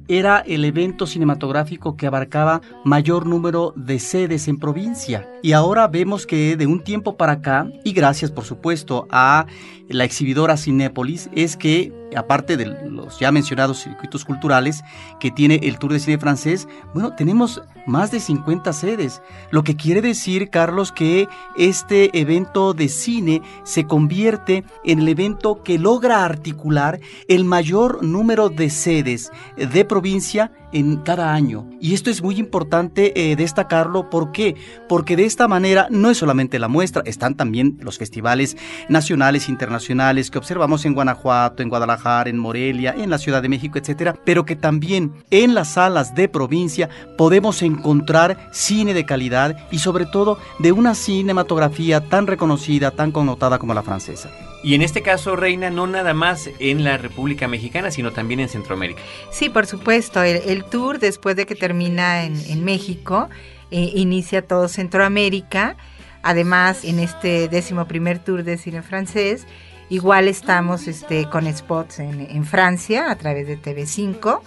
era 0.08 0.39
el 0.39 0.63
evento 0.63 1.08
cinematográfico 1.08 1.98
que 1.98 2.06
abarcaba 2.06 2.62
mayor 2.86 3.26
número 3.26 3.74
de 3.76 4.00
sedes 4.00 4.48
en 4.48 4.60
provincia. 4.60 5.28
Y 5.44 5.52
ahora 5.52 5.90
vemos 5.90 6.26
que 6.26 6.56
de 6.56 6.68
un 6.68 6.82
tiempo 6.82 7.18
para 7.18 7.34
acá, 7.34 7.70
y 7.84 7.92
gracias 7.92 8.32
por 8.32 8.46
supuesto 8.46 9.08
a 9.12 9.46
la 9.90 10.06
exhibidora 10.06 10.56
Cinépolis, 10.56 11.30
es 11.36 11.58
que, 11.58 11.92
aparte 12.16 12.56
de 12.56 12.66
los 12.66 13.20
ya 13.20 13.30
mencionados 13.34 13.84
circuitos 13.84 14.24
culturales 14.24 14.84
que 15.20 15.32
tiene 15.32 15.60
el 15.64 15.80
Tour 15.80 15.92
de 15.92 16.00
Cine 16.00 16.18
francés, 16.18 16.70
bueno, 16.94 17.14
tenemos 17.14 17.62
más 17.86 18.10
de 18.10 18.22
50 18.22 18.72
sedes, 18.72 19.22
lo 19.52 19.66
que 19.66 19.76
quiere 19.76 20.02
decir, 20.02 20.50
Carlos, 20.50 20.94
que 20.94 21.28
este 21.58 22.18
evento 22.18 22.74
de 22.74 22.88
cine 22.88 23.42
se 23.64 23.84
convierte 23.84 24.64
en 24.86 25.00
el 25.00 25.10
evento 25.10 25.62
que 25.62 25.78
logra 25.78 26.24
articular 26.24 27.02
el 27.28 27.44
mayor 27.44 28.02
número 28.02 28.48
de 28.48 28.70
sedes 28.70 29.30
de 29.58 29.84
provincia 29.84 30.54
en 30.74 30.98
cada 30.98 31.34
año. 31.34 31.70
Y 31.80 31.94
esto 31.94 32.10
es 32.10 32.22
muy 32.22 32.38
importante 32.38 33.32
eh, 33.32 33.36
destacarlo. 33.36 34.10
¿Por 34.10 34.32
qué? 34.32 34.56
Porque 34.90 35.16
de 35.16 35.26
esta 35.26 35.48
manera 35.48 35.88
no 35.90 36.10
es 36.10 36.18
solamente 36.18 36.60
la 36.60 36.68
muestra, 36.68 37.04
están 37.06 37.36
también 37.36 37.78
los 37.82 37.98
festivales 37.98 38.58
nacionales, 38.90 39.50
internacionales 39.50 40.30
que 40.30 40.38
observamos 40.38 40.86
en 40.86 40.94
Guanajuato, 40.94 41.64
en 41.64 41.70
Guadalajara, 41.70 42.30
en 42.30 42.38
Morelia, 42.38 42.94
en 42.98 43.10
la 43.10 43.18
Ciudad 43.18 43.42
de 43.42 43.50
México, 43.50 43.78
etcétera, 43.78 44.16
pero 44.26 44.46
que 44.46 44.56
también 44.56 45.14
en 45.30 45.54
las 45.54 45.74
salas 45.74 46.16
de 46.16 46.28
provincia 46.28 46.90
podemos 47.18 47.62
encontrar 47.62 48.50
cine 48.52 48.94
de 48.94 49.06
calidad 49.06 49.56
y 49.72 49.80
sobre 49.80 50.06
todo 50.06 50.38
de 50.60 50.72
una 50.72 50.96
cinematografía 50.96 52.02
tan 52.10 52.28
reconocida, 52.28 52.92
tan 52.92 53.12
connotada 53.12 53.60
como 53.60 53.74
la 53.74 53.84
francesa. 53.84 54.30
Y 54.63 54.76
en 54.76 54.82
este 54.82 55.02
caso, 55.02 55.36
Reina, 55.36 55.69
no 55.69 55.88
nada 55.88 56.13
más 56.13 56.49
en 56.60 56.86
la 56.86 56.97
República 56.97 57.49
Mexicana, 57.49 57.91
sino 57.91 58.12
también 58.12 58.39
en 58.39 58.47
Centroamérica. 58.47 59.02
Sí, 59.30 59.49
por 59.49 59.67
supuesto. 59.67 60.23
El, 60.23 60.63
tour, 60.63 60.99
después 60.99 61.36
de 61.36 61.45
que 61.45 61.56
termina 61.56 62.23
en, 62.23 62.39
en 62.47 62.63
México, 62.63 63.30
eh, 63.71 63.91
inicia 63.95 64.41
todo 64.41 64.69
Centroamérica. 64.69 65.76
Además, 66.21 66.86
en 66.86 66.99
este 66.99 67.49
décimo 67.49 67.86
primer 67.86 68.19
tour 68.19 68.43
de 68.43 68.58
cine 68.58 68.82
francés, 68.82 69.45
igual 69.89 70.30
estamos 70.30 70.88
este, 70.88 71.30
con 71.30 71.54
spots 71.54 71.99
en, 71.99 72.21
en 72.21 72.45
Francia 72.45 73.12
a 73.12 73.17
través 73.17 73.47
de 73.47 73.60
TV5 73.60 74.39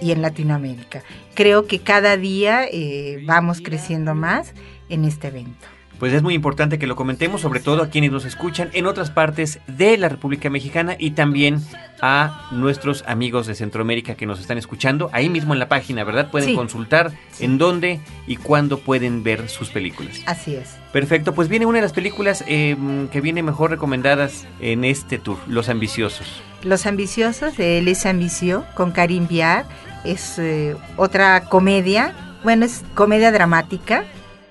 y 0.00 0.12
en 0.12 0.22
Latinoamérica. 0.22 1.02
Creo 1.34 1.66
que 1.66 1.80
cada 1.80 2.16
día 2.16 2.64
eh, 2.70 3.22
vamos 3.26 3.60
creciendo 3.60 4.14
más 4.14 4.52
en 4.88 5.04
este 5.04 5.28
evento. 5.28 5.66
Pues 5.98 6.12
es 6.12 6.22
muy 6.22 6.34
importante 6.34 6.78
que 6.78 6.86
lo 6.86 6.94
comentemos, 6.94 7.40
sobre 7.40 7.58
todo 7.60 7.82
a 7.82 7.88
quienes 7.90 8.12
nos 8.12 8.24
escuchan 8.24 8.70
en 8.72 8.86
otras 8.86 9.10
partes 9.10 9.58
de 9.66 9.96
la 9.98 10.08
República 10.08 10.48
Mexicana 10.48 10.94
y 10.98 11.10
también 11.12 11.60
a 12.00 12.46
nuestros 12.52 13.02
amigos 13.08 13.48
de 13.48 13.56
Centroamérica 13.56 14.14
que 14.14 14.24
nos 14.24 14.38
están 14.38 14.58
escuchando 14.58 15.10
ahí 15.12 15.28
mismo 15.28 15.52
en 15.54 15.58
la 15.58 15.68
página, 15.68 16.04
¿verdad? 16.04 16.30
Pueden 16.30 16.50
Sí. 16.50 16.54
consultar 16.54 17.10
en 17.40 17.58
dónde 17.58 18.00
y 18.28 18.36
cuándo 18.36 18.78
pueden 18.78 19.24
ver 19.24 19.48
sus 19.48 19.70
películas. 19.70 20.20
Así 20.26 20.54
es. 20.54 20.76
Perfecto, 20.92 21.34
pues 21.34 21.48
viene 21.48 21.66
una 21.66 21.78
de 21.78 21.82
las 21.82 21.92
películas 21.92 22.44
eh, 22.46 22.76
que 23.10 23.20
viene 23.20 23.42
mejor 23.42 23.70
recomendadas 23.70 24.46
en 24.60 24.84
este 24.84 25.18
tour, 25.18 25.38
Los 25.48 25.68
Ambiciosos. 25.68 26.40
Los 26.62 26.86
Ambiciosos 26.86 27.56
de 27.56 27.82
Les 27.82 28.06
Ambitieux 28.06 28.64
con 28.74 28.92
Karim 28.92 29.26
Biar 29.26 29.64
es 30.04 30.38
eh, 30.38 30.76
otra 30.96 31.44
comedia, 31.46 32.14
bueno, 32.44 32.64
es 32.64 32.84
comedia 32.94 33.32
dramática. 33.32 34.04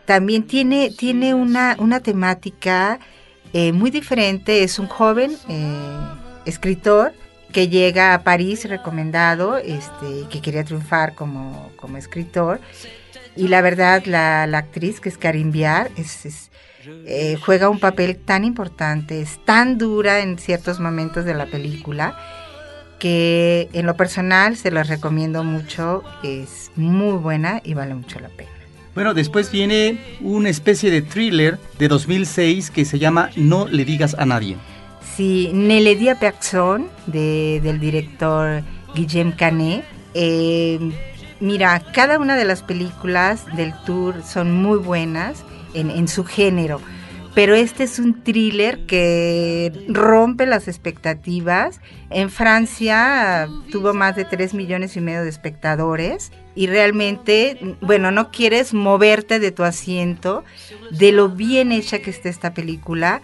También 0.07 0.43
tiene, 0.43 0.89
tiene 0.89 1.33
una, 1.33 1.75
una 1.79 1.99
temática 1.99 2.97
eh, 3.51 3.73
muy 3.73 3.91
diferente. 3.91 4.63
Es 4.63 4.79
un 4.79 4.87
joven 4.87 5.33
eh, 5.49 5.97
escritor 6.45 7.11
que 7.51 7.67
llega 7.67 8.13
a 8.13 8.23
París 8.23 8.63
recomendado, 8.69 9.57
este, 9.57 10.29
que 10.29 10.41
quería 10.41 10.63
triunfar 10.63 11.13
como, 11.13 11.73
como 11.75 11.97
escritor. 11.97 12.61
Y 13.35 13.49
la 13.49 13.61
verdad, 13.61 14.05
la, 14.05 14.47
la 14.47 14.59
actriz, 14.59 15.01
que 15.01 15.09
es 15.09 15.17
Karim 15.17 15.51
es, 15.97 16.25
es, 16.25 16.51
eh, 17.05 17.37
juega 17.45 17.67
un 17.67 17.81
papel 17.81 18.15
tan 18.15 18.45
importante, 18.45 19.19
es 19.19 19.43
tan 19.43 19.77
dura 19.77 20.21
en 20.21 20.39
ciertos 20.39 20.79
momentos 20.79 21.25
de 21.25 21.33
la 21.33 21.47
película 21.47 22.17
que 22.97 23.67
en 23.73 23.85
lo 23.85 23.97
personal 23.97 24.55
se 24.55 24.71
los 24.71 24.87
recomiendo 24.87 25.43
mucho, 25.43 26.01
es 26.23 26.71
muy 26.77 27.17
buena 27.17 27.59
y 27.61 27.73
vale 27.73 27.93
mucho 27.93 28.21
la 28.21 28.29
pena. 28.29 28.56
Bueno, 28.97 29.13
después 29.13 29.51
viene 29.51 29.99
una 30.21 30.49
especie 30.49 30.89
de 30.89 31.03
thriller 31.03 31.59
de 31.77 31.87
2006 31.87 32.71
que 32.71 32.83
se 32.83 32.97
llama 32.97 33.29
No 33.35 33.67
le 33.67 33.85
digas 33.85 34.15
a 34.17 34.25
nadie. 34.25 34.57
Sí, 35.15 35.51
Ne 35.53 35.81
le 35.81 35.95
di 35.95 36.09
a 36.09 36.17
personne 36.17 36.87
de, 37.05 37.61
del 37.61 37.79
director 37.79 38.63
Guillem 38.95 39.33
Canet. 39.33 39.85
Eh, 40.15 40.79
mira, 41.39 41.79
cada 41.93 42.17
una 42.17 42.35
de 42.35 42.45
las 42.45 42.63
películas 42.63 43.45
del 43.55 43.71
tour 43.85 44.23
son 44.23 44.51
muy 44.51 44.79
buenas 44.79 45.43
en, 45.75 45.91
en 45.91 46.07
su 46.07 46.23
género 46.23 46.81
pero 47.37 47.53
este 47.53 47.83
es 47.83 47.99
un 47.99 48.23
thriller 48.23 48.87
que 48.87 49.71
rompe 49.89 50.47
las 50.47 50.67
expectativas. 50.67 51.81
En 52.09 52.31
Francia 52.31 53.47
tuvo 53.71 53.93
más 53.93 54.15
de 54.15 54.25
3 54.25 54.55
millones 54.55 54.97
y 54.97 55.01
medio 55.01 55.21
de 55.21 55.29
espectadores 55.29 56.31
y 56.55 56.65
realmente, 56.65 57.77
bueno, 57.79 58.09
no 58.09 58.31
quieres 58.31 58.73
moverte 58.73 59.39
de 59.39 59.51
tu 59.51 59.61
asiento, 59.61 60.43
de 60.89 61.11
lo 61.11 61.29
bien 61.29 61.71
hecha 61.71 61.99
que 61.99 62.09
está 62.09 62.27
esta 62.27 62.55
película. 62.55 63.21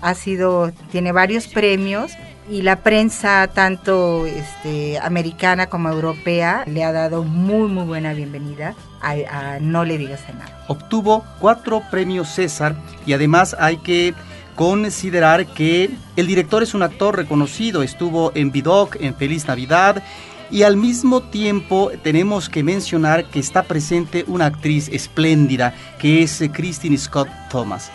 Ha 0.00 0.14
sido, 0.14 0.70
tiene 0.92 1.10
varios 1.10 1.48
premios 1.48 2.12
y 2.48 2.62
la 2.62 2.84
prensa, 2.84 3.48
tanto 3.52 4.26
este, 4.26 5.00
americana 5.00 5.66
como 5.66 5.88
europea, 5.88 6.62
le 6.68 6.84
ha 6.84 6.92
dado 6.92 7.24
muy, 7.24 7.66
muy 7.66 7.84
buena 7.84 8.14
bienvenida 8.14 8.76
a, 9.02 9.58
No 9.60 9.84
le 9.84 9.98
digas 9.98 10.20
nada. 10.32 10.55
Obtuvo 10.68 11.24
cuatro 11.40 11.82
premios 11.90 12.28
César 12.28 12.76
y 13.06 13.12
además 13.12 13.56
hay 13.58 13.78
que 13.78 14.14
considerar 14.54 15.46
que 15.46 15.90
el 16.16 16.26
director 16.26 16.62
es 16.62 16.74
un 16.74 16.82
actor 16.82 17.16
reconocido, 17.16 17.82
estuvo 17.82 18.32
en 18.34 18.50
Vidoc, 18.50 18.96
en 19.00 19.14
Feliz 19.14 19.46
Navidad 19.46 20.02
y 20.50 20.62
al 20.62 20.76
mismo 20.76 21.22
tiempo 21.22 21.90
tenemos 22.02 22.48
que 22.48 22.62
mencionar 22.62 23.26
que 23.26 23.38
está 23.38 23.64
presente 23.64 24.24
una 24.26 24.46
actriz 24.46 24.88
espléndida 24.88 25.74
que 25.98 26.22
es 26.22 26.42
Christine 26.52 26.96
Scott 26.96 27.28
Thomas. 27.50 27.90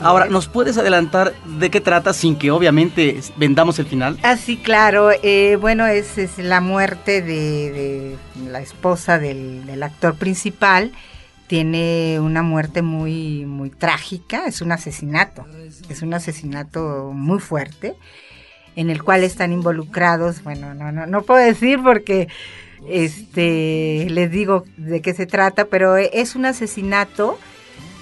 Ahora, 0.00 0.26
¿nos 0.26 0.48
puedes 0.48 0.76
adelantar 0.78 1.34
de 1.44 1.70
qué 1.70 1.80
trata 1.80 2.12
sin 2.12 2.36
que 2.36 2.50
obviamente 2.50 3.20
vendamos 3.36 3.78
el 3.78 3.86
final? 3.86 4.18
Ah, 4.22 4.36
sí, 4.36 4.56
claro. 4.56 5.10
Eh, 5.22 5.56
bueno, 5.60 5.86
es, 5.86 6.18
es, 6.18 6.38
la 6.38 6.60
muerte 6.60 7.22
de, 7.22 8.16
la 8.50 8.60
esposa 8.60 9.18
del, 9.18 9.82
actor 9.82 10.16
principal. 10.16 10.92
Tiene 11.48 12.20
una 12.20 12.42
muerte 12.42 12.82
muy, 12.82 13.44
muy 13.46 13.70
trágica. 13.70 14.46
Es 14.46 14.60
un 14.62 14.70
asesinato. 14.70 15.44
Es 15.88 16.02
un 16.02 16.14
asesinato 16.14 17.10
muy 17.12 17.40
fuerte 17.40 17.96
en 18.76 18.90
el 18.90 19.02
cual 19.02 19.24
están 19.24 19.52
involucrados. 19.52 20.44
Bueno, 20.44 20.74
no, 20.74 20.92
no, 20.92 21.06
no 21.06 21.22
puedo 21.22 21.40
decir 21.40 21.80
porque 21.82 22.28
este 22.88 24.06
les 24.08 24.30
digo 24.30 24.64
de 24.76 25.00
qué 25.02 25.14
se 25.14 25.26
trata, 25.26 25.64
pero 25.64 25.96
es 25.96 26.36
un 26.36 26.46
asesinato 26.46 27.38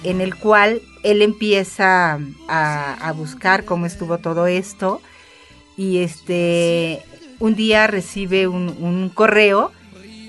en 0.03 0.21
el 0.21 0.35
cual 0.35 0.81
él 1.03 1.21
empieza 1.21 2.19
a, 2.47 3.13
buscar 3.15 3.65
cómo 3.65 3.85
estuvo 3.85 4.17
todo 4.19 4.47
esto 4.47 5.01
y 5.75 5.99
este 5.99 7.01
un 7.39 7.55
día 7.55 7.87
recibe 7.87 8.47
un, 8.47 9.09
correo 9.13 9.71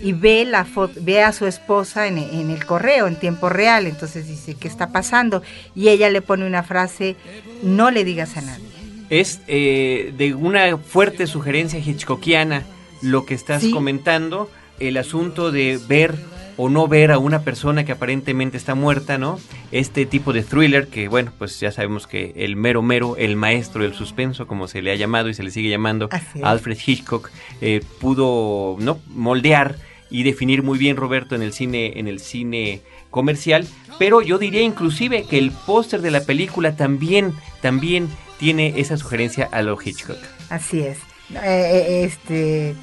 y 0.01 0.13
ve 0.13 0.45
la 0.45 0.67
ve 1.01 1.23
a 1.23 1.33
su 1.33 1.47
esposa 1.47 2.07
en, 2.07 2.19
el 2.19 2.65
correo 2.67 3.07
en 3.07 3.17
tiempo 3.17 3.49
real. 3.49 3.87
Entonces 3.87 4.27
dice 4.27 4.55
qué 4.55 4.69
está 4.69 4.89
pasando 4.89 5.43
y 5.75 5.89
ella 5.89 6.11
le 6.11 6.23
pone 6.23 6.47
una 6.47 6.63
frase 6.63 7.17
no 7.63 7.91
le 7.91 8.05
digas 8.05 8.37
a 8.37 8.43
nadie 8.43 8.69
es 9.11 9.41
eh, 9.47 10.13
de 10.17 10.35
una 10.35 10.77
fuerte 10.77 11.27
sugerencia 11.27 11.79
hitchcockiana 11.79 12.65
lo 13.01 13.25
que 13.25 13.35
estás 13.35 13.65
comentando 13.73 14.51
el 14.81 14.97
asunto 14.97 15.51
de 15.51 15.81
ver 15.89 16.17
o 16.57 16.69
no 16.69 16.89
ver 16.89 17.13
a 17.13 17.19
una 17.19 17.43
persona 17.43 17.85
que 17.85 17.93
aparentemente 17.93 18.57
está 18.57 18.75
muerta, 18.75 19.17
¿no? 19.17 19.39
Este 19.71 20.07
tipo 20.07 20.33
de 20.33 20.43
thriller 20.43 20.89
que, 20.89 21.07
bueno, 21.07 21.33
pues 21.39 21.61
ya 21.61 21.71
sabemos 21.71 22.09
que 22.09 22.33
el 22.37 22.57
mero 22.57 22.83
mero, 22.83 23.17
el 23.17 23.37
maestro 23.37 23.85
del 23.85 23.95
suspenso, 23.95 24.49
como 24.49 24.67
se 24.67 24.83
le 24.83 24.91
ha 24.91 24.97
llamado 24.97 25.29
y 25.29 25.35
se 25.35 25.45
le 25.45 25.53
sigue 25.53 25.71
llamando, 25.71 26.09
Alfred 26.43 26.79
Hitchcock, 26.85 27.31
eh, 27.61 27.81
pudo, 28.01 28.77
¿no? 28.81 28.99
Moldear 29.07 29.77
y 30.11 30.23
definir 30.23 30.63
muy 30.63 30.79
bien 30.79 30.97
Roberto 30.97 31.35
en 31.35 31.43
el 31.43 31.53
cine, 31.53 31.99
en 31.99 32.09
el 32.09 32.21
cine 32.21 32.81
comercial, 33.11 33.67
pero 33.99 34.23
yo 34.23 34.39
diría 34.39 34.63
inclusive 34.63 35.25
que 35.25 35.39
el 35.39 35.51
póster 35.51 36.03
de 36.03 36.11
la 36.11 36.23
película 36.23 36.77
también, 36.77 37.33
también 37.61 38.09
tiene 38.39 38.75
esa 38.77 38.97
sugerencia 38.97 39.49
a 39.51 39.63
lo 39.63 39.79
Hitchcock. 39.81 40.19
Así 40.51 40.81
es. 40.81 40.99
Eh, 41.31 41.37
eh, 41.45 42.05
este, 42.05 42.75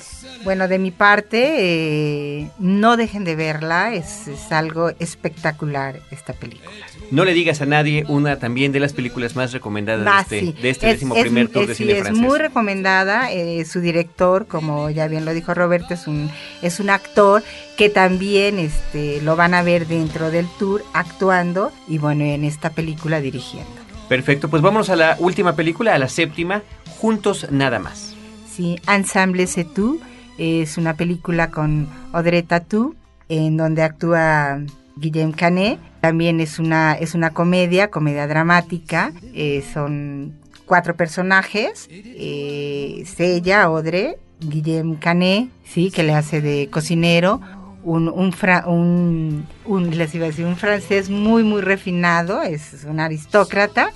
bueno, 0.44 0.68
de 0.68 0.78
mi 0.78 0.92
parte, 0.92 1.56
eh, 1.58 2.50
no 2.60 2.98
dejen 2.98 3.24
de 3.24 3.36
verla, 3.36 3.94
es, 3.94 4.30
algo 4.52 4.92
espectacular 5.00 6.00
esta 6.12 6.34
película. 6.34 6.72
No 7.12 7.26
le 7.26 7.34
digas 7.34 7.62
a 7.62 7.66
nadie, 7.66 8.06
una 8.08 8.38
también 8.38 8.72
de 8.72 8.80
las 8.80 8.94
películas 8.94 9.36
más 9.36 9.54
recomendadas 9.54 10.06
de 10.06 10.12
ah, 10.12 10.22
este, 10.22 10.62
de 10.62 10.70
este 10.70 10.88
décimo 10.88 11.16
primer 11.16 11.50
tour 11.50 11.68
de 11.68 11.76
cine 11.76 11.96
francés. 11.96 12.14
Es 12.14 12.20
muy 12.20 12.38
recomendada, 12.38 13.30
su 13.66 13.82
director, 13.82 14.48
como 14.48 14.90
ya 14.90 15.08
bien 15.08 15.26
lo 15.26 15.34
dijo 15.34 15.54
Roberto, 15.54 15.94
es 15.94 16.08
un, 16.08 16.30
es 16.62 16.80
un 16.80 16.90
actor 16.90 17.44
que 17.78 17.90
también 17.90 18.60
este, 18.60 19.22
lo 19.22 19.36
van 19.36 19.54
a 19.54 19.64
ver 19.64 19.88
dentro 19.88 20.32
del 20.32 20.48
tour 20.60 20.84
actuando 20.94 21.72
y 21.88 21.98
bueno, 21.98 22.24
en 22.24 22.44
esta 22.44 22.70
película 22.70 23.20
dirigiendo. 23.20 23.72
Perfecto, 24.08 24.50
pues 24.50 24.62
vámonos 24.62 24.90
a 24.90 24.96
la 24.96 25.18
última 25.20 25.56
película, 25.56 25.96
a 25.96 25.98
la 25.98 26.10
séptima, 26.10 26.62
Juntos 27.00 27.48
Nada 27.50 27.80
Más. 27.80 28.14
Sí, 28.50 28.78
Ensemble 28.88 29.48
C'est 29.48 29.74
Tout 29.74 30.00
es 30.38 30.78
una 30.78 30.95
película 30.95 31.52
con 31.52 31.88
Audrey 32.13 32.43
Tatou 32.43 32.95
en 33.30 33.58
donde 33.58 33.84
actúa 33.84 34.60
Guillaume 34.98 35.34
Canet. 35.34 35.80
También 36.02 36.39
es 36.39 36.60
una, 36.60 36.93
es 36.93 37.15
una 37.15 37.32
comedia, 37.32 37.89
comedia 37.89 38.28
dramática. 38.28 39.12
Eh, 39.34 39.63
son 39.74 40.34
cuatro 40.65 40.95
personajes. 40.95 41.88
Eh, 41.91 42.98
es 43.02 43.19
ella, 43.19 43.63
Audrey, 43.63 44.15
Guillaume 44.39 44.98
Canet, 45.00 45.50
sí, 45.63 45.91
que 45.91 46.04
le 46.04 46.13
hace 46.13 46.41
de 46.41 46.69
cocinero. 46.71 47.41
Un, 47.84 48.10
un, 48.10 48.34
un, 48.65 49.48
un 49.65 50.56
francés 50.58 51.10
muy, 51.10 51.43
muy 51.43 51.62
refinado, 51.62 52.41
es 52.41 52.84
un 52.88 53.00
aristócrata, 53.00 53.91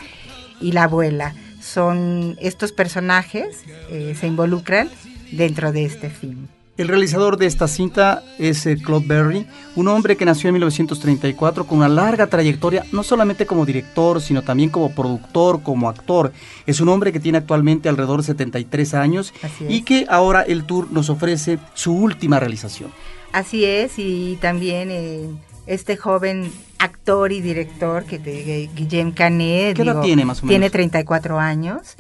y 0.62 0.73
la 0.73 0.84
abuela 0.84 1.34
son 1.60 2.38
estos 2.39 2.71
personajes 2.71 3.63
eh, 3.89 4.15
se 4.19 4.28
involucran 4.28 4.89
dentro 5.32 5.72
de 5.72 5.86
este 5.86 6.10
film. 6.10 6.48
El 6.80 6.88
realizador 6.88 7.36
de 7.36 7.46
esta 7.46 7.68
cinta 7.68 8.24
es 8.38 8.65
eh, 8.65 8.78
Claude 8.78 9.06
Berry, 9.06 9.46
un 9.76 9.89
hombre 9.89 10.15
que 10.15 10.24
nació 10.24 10.48
en 10.48 10.54
1934 10.54 11.68
con 11.68 11.80
una 11.80 11.89
larga 11.89 12.28
trayectoria, 12.28 12.86
no 12.94 13.04
solamente 13.04 13.46
como 13.46 13.65
director, 13.65 14.22
sino 14.22 14.44
también 14.44 14.70
como 14.70 14.96
productor, 14.96 15.62
como 15.62 15.89
actor. 15.89 16.32
Es 16.65 16.80
un 16.80 16.88
hombre 16.88 17.12
que 17.12 17.20
tiene 17.20 17.39
actualmente 17.39 17.89
alrededor 17.89 18.22
de 18.22 18.28
73 18.28 18.94
años 18.94 19.34
y 19.68 19.82
que 19.82 20.06
ahora 20.10 20.42
el 20.42 20.63
tour 20.63 20.89
nos 20.89 21.10
ofrece 21.10 21.60
su 21.74 21.94
última 21.94 22.39
realización. 22.39 22.92
Así 23.34 23.65
es, 23.65 24.00
y 24.00 24.38
también 24.39 24.88
eh, 24.89 25.26
este 25.68 25.98
joven 25.98 26.50
actor 26.80 27.34
y 27.34 27.42
director 27.42 28.06
que 28.06 28.20
te, 28.20 28.70
Guillem 28.74 29.12
Canet. 29.12 29.76
¿Qué 29.76 29.82
edad 29.82 30.02
tiene 30.02 30.24
más 30.24 30.42
o 30.42 30.46
menos? 30.46 30.52
Tiene 30.52 30.70
34 30.70 31.39
años. 31.39 31.98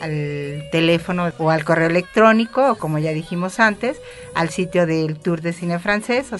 al 0.00 0.64
teléfono 0.72 1.30
o 1.38 1.50
al 1.50 1.64
correo 1.64 1.88
electrónico, 1.88 2.72
o 2.72 2.74
como 2.76 2.98
ya 2.98 3.10
dijimos 3.12 3.60
antes, 3.60 3.98
al 4.34 4.48
sitio 4.48 4.86
del 4.86 5.18
Tour 5.18 5.40
de 5.42 5.52
Cine 5.52 5.78
Francés 5.78 6.32
o 6.32 6.38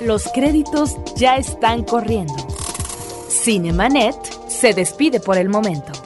Los 0.00 0.28
créditos 0.28 0.96
ya 1.16 1.36
están 1.36 1.82
corriendo. 1.82 2.34
Cinemanet 3.28 4.14
se 4.48 4.72
despide 4.72 5.18
por 5.18 5.36
el 5.36 5.48
momento. 5.48 6.05